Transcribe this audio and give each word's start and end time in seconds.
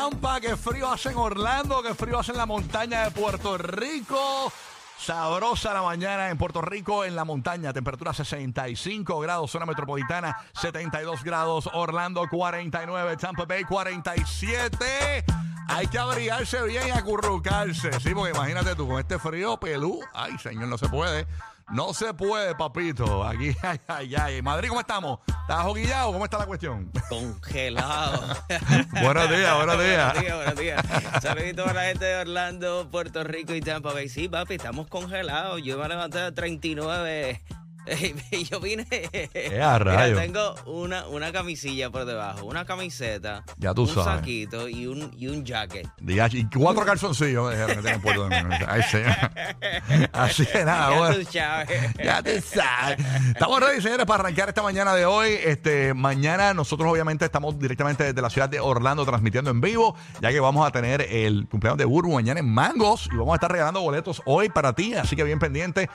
Tampa, 0.00 0.40
qué 0.40 0.56
frío 0.56 0.90
hace 0.90 1.10
en 1.10 1.18
Orlando, 1.18 1.82
qué 1.82 1.92
frío 1.92 2.18
hace 2.18 2.32
en 2.32 2.38
la 2.38 2.46
montaña 2.46 3.04
de 3.04 3.10
Puerto 3.10 3.58
Rico. 3.58 4.50
Sabrosa 4.98 5.74
la 5.74 5.82
mañana 5.82 6.30
en 6.30 6.38
Puerto 6.38 6.62
Rico, 6.62 7.04
en 7.04 7.14
la 7.14 7.26
montaña, 7.26 7.70
temperatura 7.74 8.14
65 8.14 9.20
grados, 9.20 9.50
zona 9.50 9.66
metropolitana 9.66 10.34
72 10.54 11.22
grados, 11.22 11.68
Orlando 11.74 12.26
49, 12.30 13.18
Tampa 13.18 13.44
Bay 13.44 13.64
47. 13.64 15.49
Hay 15.70 15.86
que 15.86 15.98
abrigarse 15.98 16.62
bien 16.64 16.88
y 16.88 16.90
acurrucarse, 16.90 17.92
sí, 18.00 18.12
porque 18.12 18.36
imagínate 18.36 18.74
tú, 18.74 18.88
con 18.88 18.98
este 18.98 19.18
frío 19.18 19.58
pelú, 19.58 20.00
ay 20.12 20.36
señor, 20.38 20.68
no 20.68 20.76
se 20.76 20.88
puede. 20.88 21.26
No 21.72 21.94
se 21.94 22.12
puede, 22.12 22.56
papito. 22.56 23.22
Aquí, 23.24 23.54
ay, 23.62 23.78
ay, 23.86 24.14
ay. 24.16 24.42
Madrid, 24.42 24.68
¿cómo 24.70 24.80
estamos? 24.80 25.20
¿Estás 25.28 25.62
joquillado? 25.62 26.12
¿Cómo 26.12 26.24
está 26.24 26.38
la 26.38 26.46
cuestión? 26.46 26.90
Congelado. 27.08 28.36
buenos 29.02 29.30
días, 29.30 29.56
buenos 29.56 29.78
días. 29.78 30.14
buenos 30.14 30.20
días, 30.20 30.36
buenos 30.36 30.56
días. 30.56 31.22
Saluditos 31.22 31.68
a 31.68 31.72
la 31.72 31.82
gente 31.84 32.04
de 32.06 32.16
Orlando, 32.16 32.88
Puerto 32.90 33.22
Rico 33.22 33.54
y 33.54 33.60
Tampa 33.60 33.92
Bay. 33.92 34.08
Sí, 34.08 34.28
papi, 34.28 34.54
estamos 34.54 34.88
congelados. 34.88 35.62
Yo 35.62 35.78
me 35.78 35.86
levanté 35.86 36.20
a 36.20 36.34
39 36.34 37.40
y 37.40 37.59
yo 38.50 38.60
vine. 38.60 38.86
Eh, 38.90 39.60
a 39.62 39.78
Mira, 39.84 40.14
tengo 40.14 40.54
una, 40.66 41.06
una 41.08 41.32
camisilla 41.32 41.90
por 41.90 42.04
debajo, 42.04 42.44
una 42.44 42.64
camiseta, 42.64 43.44
Ya 43.56 43.74
tú 43.74 43.82
un 43.82 43.88
sabes. 43.88 44.20
saquito 44.20 44.68
y 44.68 44.86
un, 44.86 45.10
y 45.18 45.28
un 45.28 45.44
jacket. 45.44 45.88
Y 46.00 46.44
cuatro 46.56 46.84
calzoncillos 46.84 47.48
me 47.48 47.56
dijeron 47.56 47.82
que. 47.82 47.90
Ay. 48.68 48.82
Así 50.12 50.46
que 50.46 50.64
nada, 50.64 50.90
Ya 50.90 50.98
bueno. 50.98 51.16
tú 51.16 51.24
sabes. 51.32 51.94
Ya 52.02 52.22
te 52.22 52.40
sabes. 52.40 52.98
Estamos 53.28 53.60
ready, 53.60 53.80
señores, 53.80 54.06
para 54.06 54.24
arrancar 54.24 54.48
esta 54.48 54.62
mañana 54.62 54.94
de 54.94 55.06
hoy. 55.06 55.30
Este, 55.44 55.94
mañana 55.94 56.54
nosotros 56.54 56.90
obviamente 56.90 57.24
estamos 57.24 57.58
directamente 57.58 58.04
desde 58.04 58.22
la 58.22 58.30
ciudad 58.30 58.48
de 58.48 58.60
Orlando 58.60 59.04
transmitiendo 59.04 59.50
en 59.50 59.60
vivo, 59.60 59.96
ya 60.20 60.30
que 60.30 60.40
vamos 60.40 60.66
a 60.66 60.70
tener 60.70 61.02
el 61.02 61.46
cumpleaños 61.48 61.78
de 61.78 61.84
Burbu 61.84 62.14
mañana 62.14 62.40
en 62.40 62.48
Mangos 62.52 63.08
y 63.12 63.16
vamos 63.16 63.32
a 63.32 63.36
estar 63.36 63.50
regalando 63.50 63.80
boletos 63.80 64.22
hoy 64.24 64.48
para 64.48 64.72
ti, 64.74 64.94
así 64.94 65.16
que 65.16 65.24
bien 65.24 65.38
pendiente. 65.38 65.88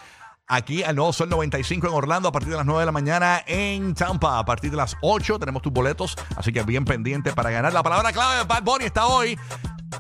Aquí 0.48 0.84
al 0.84 0.96
Nuevo 0.96 1.12
Sol 1.12 1.28
95 1.28 1.88
en 1.88 1.94
Orlando 1.94 2.30
a 2.30 2.32
partir 2.32 2.52
de 2.52 2.58
las 2.58 2.68
9 2.68 2.82
de 2.82 2.86
la 2.86 2.92
mañana 2.92 3.42
en 3.48 3.96
Tampa. 3.96 4.38
A 4.38 4.46
partir 4.46 4.70
de 4.70 4.78
las 4.78 4.96
8 5.02 5.40
tenemos 5.40 5.64
tus 5.64 5.74
boletos, 5.74 6.16
así 6.38 6.54
que 6.54 6.62
bien 6.62 6.86
pendiente 6.86 7.34
para 7.34 7.50
ganar. 7.50 7.74
La 7.74 7.82
palabra 7.82 8.14
clave 8.14 8.38
de 8.38 8.44
Bad 8.44 8.62
Bunny 8.62 8.86
está 8.86 9.08
hoy. 9.08 9.40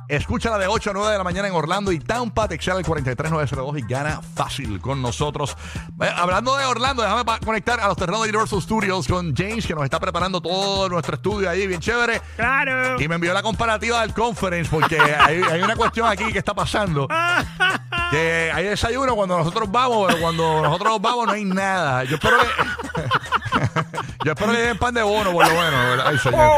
Escúchala 0.07 0.59
de 0.59 0.67
8 0.67 0.91
a 0.91 0.93
9 0.93 1.11
de 1.13 1.17
la 1.17 1.23
mañana 1.23 1.47
en 1.47 1.55
Orlando 1.55 1.91
y 1.91 1.97
Tampa. 1.99 2.47
Te 2.47 2.55
excela 2.55 2.77
el 2.77 2.85
43902 2.85 3.79
y 3.79 3.91
gana 3.91 4.21
fácil 4.21 4.79
con 4.79 5.01
nosotros. 5.01 5.57
Eh, 5.99 6.11
hablando 6.15 6.55
de 6.57 6.65
Orlando, 6.65 7.01
déjame 7.01 7.23
conectar 7.43 7.79
a 7.79 7.87
los 7.87 7.97
terrenos 7.97 8.21
de 8.21 8.29
Universal 8.29 8.61
Studios 8.61 9.07
con 9.07 9.35
James, 9.35 9.65
que 9.65 9.73
nos 9.73 9.83
está 9.83 9.99
preparando 9.99 10.41
todo 10.41 10.89
nuestro 10.89 11.15
estudio 11.15 11.49
ahí, 11.49 11.65
bien 11.65 11.79
chévere. 11.79 12.21
Claro. 12.35 13.01
Y 13.01 13.07
me 13.07 13.15
envió 13.15 13.33
la 13.33 13.41
comparativa 13.41 14.01
del 14.01 14.13
conference 14.13 14.69
porque 14.69 14.99
hay, 14.99 15.41
hay 15.41 15.61
una 15.63 15.75
cuestión 15.75 16.07
aquí 16.07 16.31
que 16.31 16.37
está 16.37 16.53
pasando. 16.53 17.07
Que 18.11 18.51
hay 18.53 18.65
desayuno 18.65 19.15
cuando 19.15 19.37
nosotros 19.37 19.69
vamos, 19.71 20.07
pero 20.07 20.21
cuando 20.21 20.61
nosotros 20.61 21.01
vamos 21.01 21.27
no 21.27 21.33
hay 21.33 21.45
nada. 21.45 22.03
Yo 22.03 22.15
espero 22.15 22.37
que. 22.37 22.45
Yo 24.25 24.31
espero 24.31 24.51
que 24.51 24.57
le 24.57 24.63
den 24.65 24.77
pan 24.77 24.93
de 24.93 25.03
bono, 25.03 25.31
por 25.31 25.47
lo 25.47 25.53
menos. 25.53 26.03
Ay, 26.03 26.17
señor. 26.17 26.49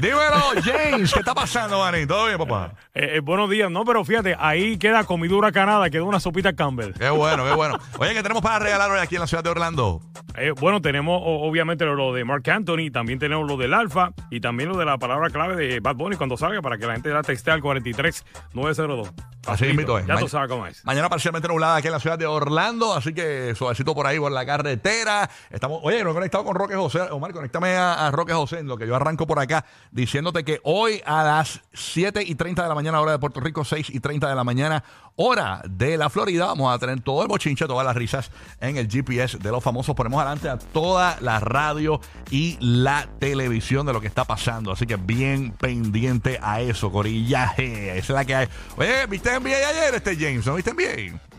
Dímelo, 0.00 0.62
James, 0.64 1.12
¿qué 1.12 1.18
está 1.18 1.34
pasando, 1.34 1.78
Manny? 1.78 2.06
¿Todo 2.06 2.26
bien, 2.26 2.38
papá? 2.38 2.72
Eh, 2.94 3.16
eh, 3.16 3.20
buenos 3.20 3.50
días, 3.50 3.70
no, 3.70 3.84
pero 3.84 4.02
fíjate, 4.02 4.34
ahí 4.38 4.78
queda 4.78 5.04
comidura 5.04 5.52
canada, 5.52 5.90
queda 5.90 6.04
una 6.04 6.20
sopita 6.20 6.54
Campbell. 6.54 6.94
Qué 6.94 7.10
bueno, 7.10 7.44
qué 7.44 7.52
bueno. 7.52 7.78
Oye, 7.98 8.14
¿qué 8.14 8.22
tenemos 8.22 8.42
para 8.42 8.60
regalar 8.60 8.90
hoy 8.90 8.98
aquí 9.00 9.16
en 9.16 9.20
la 9.20 9.26
ciudad 9.26 9.44
de 9.44 9.50
Orlando? 9.50 10.00
Eh, 10.36 10.52
bueno, 10.58 10.80
tenemos 10.80 11.20
obviamente 11.22 11.84
lo 11.84 12.14
de 12.14 12.24
Mark 12.24 12.48
Anthony, 12.48 12.90
también 12.90 13.18
tenemos 13.18 13.46
lo 13.46 13.58
del 13.58 13.74
Alfa 13.74 14.12
y 14.30 14.40
también 14.40 14.70
lo 14.70 14.78
de 14.78 14.86
la 14.86 14.96
palabra 14.96 15.28
clave 15.28 15.56
de 15.56 15.80
Bad 15.80 15.96
Bunny 15.96 16.16
cuando 16.16 16.38
salga 16.38 16.62
para 16.62 16.78
que 16.78 16.86
la 16.86 16.94
gente 16.94 17.10
la 17.10 17.22
texte 17.22 17.50
al 17.50 17.60
43902. 17.60 19.12
Así 19.46 19.66
invito 19.66 19.98
es. 19.98 20.06
Ya 20.06 20.14
Ma- 20.14 20.20
tú 20.20 20.28
sabes 20.28 20.48
cómo 20.48 20.66
es. 20.66 20.84
Mañana 20.84 21.08
parcialmente 21.08 21.48
nublada 21.48 21.76
aquí 21.76 21.88
en 21.88 21.92
la 21.92 22.00
ciudad 22.00 22.18
de 22.18 22.26
Orlando, 22.26 22.94
así 22.94 23.12
que 23.12 23.54
suavecito 23.56 23.94
por 23.94 24.06
ahí 24.06 24.18
por 24.18 24.30
la 24.32 24.46
carretera. 24.46 25.28
Estamos, 25.50 25.80
oye, 25.82 26.02
no 26.04 26.10
he 26.10 26.14
conectado 26.14 26.44
con 26.44 26.54
Roque 26.54 26.74
José. 26.76 27.00
Omar, 27.10 27.32
conéctame 27.32 27.74
a, 27.76 28.06
a 28.06 28.10
Roque 28.10 28.32
José 28.32 28.60
en 28.60 28.68
lo 28.68 28.76
que 28.76 28.86
yo 28.86 28.94
arranco 28.94 29.26
por 29.26 29.38
acá, 29.40 29.64
diciéndote 29.90 30.44
que 30.44 30.60
hoy 30.64 31.02
a 31.04 31.22
las 31.24 31.60
7 31.72 32.22
y 32.24 32.34
30 32.34 32.62
de 32.62 32.68
la 32.68 32.74
mañana, 32.74 33.00
hora 33.00 33.12
de 33.12 33.18
Puerto 33.18 33.40
Rico, 33.40 33.64
6 33.64 33.90
y 33.90 34.00
30 34.00 34.28
de 34.28 34.34
la 34.36 34.44
mañana, 34.44 34.84
hora 35.16 35.60
de 35.68 35.96
la 35.98 36.08
Florida, 36.08 36.46
vamos 36.46 36.74
a 36.74 36.78
tener 36.78 37.00
todo 37.00 37.22
el 37.22 37.28
bochinche, 37.28 37.66
todas 37.66 37.84
las 37.86 37.96
risas 37.96 38.30
en 38.60 38.76
el 38.76 38.88
GPS 38.88 39.38
de 39.38 39.50
los 39.50 39.62
famosos. 39.62 39.94
Ponemos 39.94 40.20
adelante 40.20 40.48
a 40.48 40.58
toda 40.58 41.18
la 41.20 41.40
radio 41.40 42.00
y 42.30 42.56
la 42.60 43.08
televisión 43.18 43.84
de 43.86 43.92
lo 43.92 44.00
que 44.00 44.06
está 44.06 44.24
pasando. 44.24 44.72
Así 44.72 44.86
que 44.86 44.96
bien 44.96 45.50
pendiente 45.52 46.38
a 46.42 46.60
eso, 46.60 46.90
Corillaje. 46.92 47.90
Esa 47.98 47.98
es 47.98 48.08
la 48.10 48.24
que 48.24 48.34
hay. 48.34 48.48
Oye, 48.76 49.06
¿viste 49.06 49.31
viste 49.32 49.40
NBA 49.40 49.68
ayer, 49.68 49.94
este 49.94 50.16
Jameson, 50.16 50.56
viste 50.56 50.72
NBA. 50.72 51.31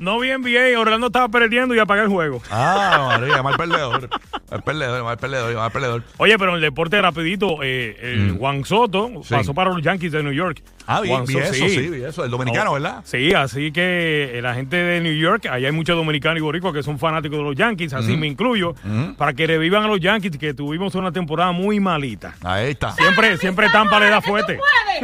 No 0.00 0.18
bien, 0.18 0.42
bien, 0.42 0.74
Orlando 0.76 1.06
estaba 1.08 1.28
perdiendo 1.28 1.74
y 1.74 1.78
apagué 1.78 2.02
el 2.02 2.08
juego. 2.08 2.42
Ah, 2.50 3.16
María, 3.20 3.42
mal 3.42 3.54
perdedor. 3.56 4.08
Mal 4.50 4.62
perdedor, 4.62 5.04
mal 5.04 5.16
perdedor, 5.18 5.54
mal 5.54 5.70
perdedor. 5.70 6.02
Oye, 6.16 6.36
pero 6.38 6.50
en 6.52 6.56
el 6.56 6.60
deporte 6.62 7.00
rapidito, 7.00 7.58
eh, 7.62 7.96
el 8.02 8.32
Juan 8.38 8.64
Soto 8.64 9.08
Mm. 9.10 9.22
Sí. 9.22 9.34
pasó 9.34 9.54
para 9.54 9.70
los 9.70 9.82
Yankees 9.82 10.10
de 10.12 10.22
New 10.22 10.32
York. 10.32 10.62
Ah, 10.86 11.00
vi, 11.02 11.08
Juan 11.10 11.24
vi 11.26 11.34
Soto, 11.34 11.44
eso, 11.44 11.68
sí, 11.68 11.88
vi 11.88 12.02
eso. 12.02 12.24
El 12.24 12.30
dominicano, 12.30 12.70
Oh, 12.70 12.74
¿verdad? 12.74 13.02
Sí, 13.04 13.32
así 13.34 13.70
que 13.72 14.38
eh, 14.38 14.42
la 14.42 14.54
gente 14.54 14.76
de 14.76 15.00
New 15.00 15.14
York, 15.14 15.46
allá 15.46 15.68
hay 15.68 15.72
muchos 15.72 15.94
dominicanos 15.96 16.38
y 16.38 16.40
boricuas 16.40 16.72
que 16.74 16.82
son 16.82 16.98
fanáticos 16.98 17.38
de 17.38 17.44
los 17.44 17.54
Yankees, 17.54 17.92
así 17.92 18.16
me 18.16 18.26
incluyo, 18.26 18.74
para 19.18 19.34
que 19.34 19.46
revivan 19.46 19.84
a 19.84 19.86
los 19.88 20.00
Yankees, 20.00 20.38
que 20.38 20.54
tuvimos 20.54 20.94
una 20.94 21.12
temporada 21.12 21.52
muy 21.52 21.78
malita. 21.78 22.34
Ahí 22.42 22.70
está. 22.70 22.92
Siempre, 22.94 23.36
siempre 23.36 23.68
Tampa 23.70 24.00
le 24.00 24.08
da 24.08 24.20
fuerte. 24.22 24.58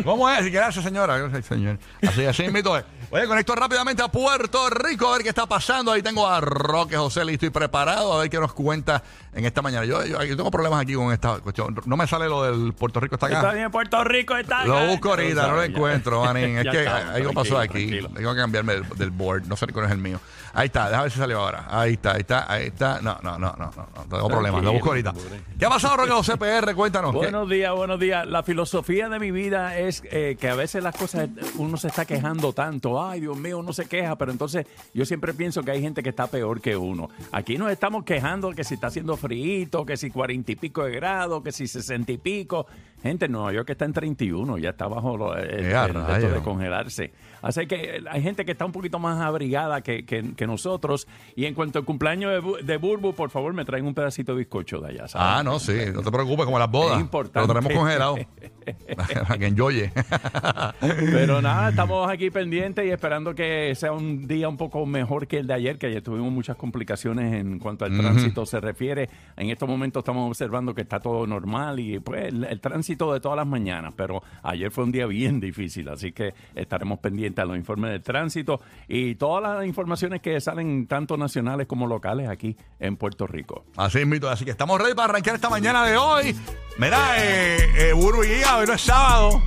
¿Cómo 0.04 0.28
es? 0.30 0.50
Gracias, 0.50 0.84
señora. 0.84 1.18
Gracias, 1.18 1.44
señor. 1.46 1.78
Así, 2.06 2.24
así 2.24 2.44
invito. 2.44 2.72
Oye, 3.10 3.26
conecto 3.26 3.54
rápidamente 3.54 4.02
a 4.02 4.08
Puerto 4.08 4.68
Rico 4.68 4.85
a 4.86 5.12
ver 5.12 5.22
qué 5.22 5.28
está 5.28 5.46
pasando. 5.46 5.90
Ahí 5.90 6.02
tengo 6.02 6.26
a 6.26 6.40
Roque 6.40 6.96
José 6.96 7.24
listo 7.24 7.44
y 7.44 7.50
preparado 7.50 8.12
a 8.12 8.20
ver 8.20 8.30
qué 8.30 8.38
nos 8.38 8.52
cuenta 8.52 9.02
en 9.32 9.44
esta 9.44 9.60
mañana. 9.60 9.84
Yo, 9.84 10.04
yo, 10.04 10.22
yo 10.22 10.36
tengo 10.36 10.50
problemas 10.50 10.80
aquí 10.80 10.94
con 10.94 11.12
esta 11.12 11.40
cuestión. 11.40 11.76
No 11.86 11.96
me 11.96 12.06
sale 12.06 12.28
lo 12.28 12.44
del 12.44 12.72
Puerto 12.72 13.00
Rico 13.00 13.16
está 13.16 13.26
acá. 13.26 13.60
en 13.60 13.70
Puerto 13.70 14.04
Rico, 14.04 14.36
está 14.36 14.64
Lo 14.64 14.86
busco 14.86 15.10
ahorita, 15.10 15.48
no 15.48 15.56
lo 15.56 15.62
encuentro, 15.64 16.24
manín. 16.24 16.58
Es 16.58 16.68
que 16.68 16.78
está, 16.80 17.14
algo 17.14 17.32
pasó 17.32 17.58
aquí. 17.58 17.86
tranquilo. 17.86 18.10
Tengo 18.10 18.32
que 18.32 18.40
cambiarme 18.40 18.74
del, 18.74 18.88
del 18.90 19.10
board. 19.10 19.46
No 19.46 19.56
sé 19.56 19.66
cuál 19.68 19.86
es 19.86 19.90
el 19.92 19.98
mío. 19.98 20.20
Ahí 20.56 20.66
está, 20.66 20.84
déjame 20.86 21.02
ver 21.02 21.12
si 21.12 21.18
salió 21.18 21.40
ahora. 21.40 21.66
Ahí 21.68 21.92
está, 21.92 22.12
ahí 22.12 22.20
está, 22.20 22.50
ahí 22.50 22.66
está. 22.68 23.00
No, 23.02 23.18
no, 23.22 23.38
no, 23.38 23.54
no, 23.58 23.70
no. 23.76 24.02
tengo 24.08 24.28
problemas. 24.28 24.62
Lo 24.62 24.72
busco 24.72 24.88
ahorita. 24.88 25.12
¿Qué 25.58 25.66
ha 25.66 25.68
pasado, 25.68 25.98
Roque 25.98 26.12
José 26.12 26.38
PR? 26.38 26.74
Cuéntanos. 26.74 27.12
¿qué? 27.12 27.18
Buenos 27.18 27.50
días, 27.50 27.74
buenos 27.74 28.00
días. 28.00 28.26
La 28.26 28.42
filosofía 28.42 29.10
de 29.10 29.18
mi 29.18 29.30
vida 29.30 29.76
es 29.78 30.02
eh, 30.10 30.38
que 30.40 30.48
a 30.48 30.54
veces 30.54 30.82
las 30.82 30.96
cosas 30.96 31.28
uno 31.56 31.76
se 31.76 31.88
está 31.88 32.06
quejando 32.06 32.54
tanto. 32.54 33.04
Ay, 33.04 33.20
Dios 33.20 33.36
mío, 33.36 33.58
uno 33.58 33.74
se 33.74 33.86
queja, 33.86 34.16
pero 34.16 34.32
entonces 34.32 34.66
yo 34.94 35.04
siempre 35.04 35.34
pienso 35.34 35.62
que 35.62 35.70
hay 35.70 35.80
gente 35.80 36.02
que 36.02 36.10
está 36.10 36.26
peor 36.26 36.60
que 36.60 36.76
uno. 36.76 37.08
Aquí 37.32 37.58
nos 37.58 37.70
estamos 37.70 38.04
quejando 38.04 38.50
que 38.52 38.64
si 38.64 38.74
está 38.74 38.88
haciendo 38.88 39.16
frío, 39.16 39.84
que 39.86 39.96
si 39.96 40.10
cuarenta 40.10 40.52
y 40.52 40.56
pico 40.56 40.84
de 40.84 40.92
grados, 40.92 41.42
que 41.42 41.52
si 41.52 41.66
sesenta 41.66 42.12
y 42.12 42.18
pico. 42.18 42.66
Gente, 43.02 43.26
en 43.26 43.32
Nueva 43.32 43.52
York 43.52 43.70
está 43.70 43.84
en 43.84 43.92
31, 43.92 44.58
ya 44.58 44.70
está 44.70 44.88
bajo 44.88 45.16
lo- 45.16 45.36
el, 45.36 45.66
Eh, 45.66 45.76
a 45.76 45.84
el 45.86 46.32
de 46.32 46.40
congelarse. 46.42 47.12
Así 47.42 47.66
que 47.66 48.02
hay 48.10 48.22
gente 48.22 48.44
que 48.44 48.52
está 48.52 48.64
un 48.64 48.72
poquito 48.72 48.98
más 48.98 49.20
abrigada 49.20 49.80
que, 49.82 50.04
que- 50.04 50.34
que 50.34 50.46
nosotros. 50.46 51.06
Y 51.36 51.44
en 51.44 51.54
cuanto 51.54 51.78
al 51.78 51.84
cumpleaños 51.84 52.32
de, 52.32 52.40
Bu- 52.42 52.60
de 52.60 52.76
Burbu, 52.78 53.14
por 53.14 53.30
favor, 53.30 53.52
me 53.52 53.64
traen 53.64 53.86
un 53.86 53.94
pedacito 53.94 54.32
de 54.32 54.38
bizcocho 54.38 54.80
de 54.80 54.88
allá. 54.88 55.06
¿sabes? 55.08 55.26
Ah, 55.38 55.42
no, 55.44 55.58
sí, 55.60 55.74
no 55.94 56.02
te 56.02 56.10
preocupes, 56.10 56.44
como 56.46 56.58
las 56.58 56.70
bodas. 56.70 56.96
Es 56.96 57.02
importante. 57.02 57.46
Lo 57.46 57.54
tenemos 57.54 57.72
congelado. 57.78 58.16
Para 59.28 59.38
que 59.38 59.46
enjoye. 59.46 59.92
Pero 60.80 61.40
nada, 61.40 61.68
estamos 61.68 62.10
aquí 62.10 62.30
pendientes 62.30 62.84
y 62.84 62.90
esperando 62.90 63.34
que 63.34 63.72
sea 63.76 63.92
un 63.92 64.26
día 64.26 64.48
un 64.48 64.56
poco 64.56 64.84
mejor 64.86 65.26
que 65.28 65.38
el 65.38 65.46
de 65.46 65.54
ayer, 65.54 65.78
que 65.78 65.86
ayer 65.86 66.02
tuvimos 66.02 66.32
muchas 66.32 66.56
complicaciones 66.56 67.34
en 67.34 67.58
cuanto 67.60 67.84
al 67.84 67.96
tránsito 67.96 68.44
se 68.46 68.60
refiere. 68.60 69.08
En 69.36 69.50
estos 69.50 69.68
momentos 69.68 70.00
estamos 70.00 70.26
observando 70.28 70.74
que 70.74 70.82
está 70.82 70.98
todo 70.98 71.26
normal 71.26 71.78
y 71.78 72.00
pues 72.00 72.26
el, 72.26 72.42
el 72.44 72.60
tránsito 72.60 72.85
de 72.94 73.20
todas 73.20 73.36
las 73.36 73.46
mañanas, 73.46 73.92
pero 73.96 74.22
ayer 74.42 74.70
fue 74.70 74.84
un 74.84 74.92
día 74.92 75.06
bien 75.06 75.40
difícil, 75.40 75.88
así 75.88 76.12
que 76.12 76.34
estaremos 76.54 77.00
pendientes 77.00 77.42
a 77.42 77.46
los 77.46 77.56
informes 77.56 77.90
del 77.90 78.02
tránsito 78.02 78.60
y 78.86 79.16
todas 79.16 79.42
las 79.42 79.66
informaciones 79.66 80.20
que 80.20 80.40
salen 80.40 80.86
tanto 80.86 81.16
nacionales 81.16 81.66
como 81.66 81.86
locales 81.86 82.28
aquí 82.28 82.56
en 82.78 82.96
Puerto 82.96 83.26
Rico. 83.26 83.64
Así 83.76 83.98
es, 83.98 84.06
mito. 84.06 84.28
Así 84.30 84.44
que 84.44 84.52
estamos 84.52 84.80
ready 84.80 84.94
para 84.94 85.10
arrancar 85.10 85.34
esta 85.34 85.50
mañana 85.50 85.84
de 85.84 85.96
hoy. 85.96 86.36
Mira, 86.78 86.98
eh, 87.18 87.88
eh, 87.88 87.92
Burbu 87.92 88.22
y 88.22 88.28
Giga, 88.28 88.58
hoy 88.58 88.66
no 88.66 88.74
es 88.74 88.80
sábado. 88.80 89.42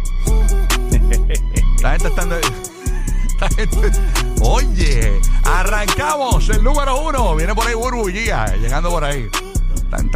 La 1.82 1.92
gente 1.92 2.08
está 2.10 2.24
en... 2.24 2.30
Oye, 4.42 5.20
arrancamos 5.46 6.50
el 6.50 6.62
número 6.64 7.02
uno. 7.08 7.36
Viene 7.36 7.56
por 7.56 7.66
ahí 7.68 7.74
Burbu 7.74 8.10
y 8.10 8.14
Giga, 8.14 8.56
llegando 8.58 8.90
por 8.90 9.04
ahí. 9.04 9.28
Tan- 9.90 10.10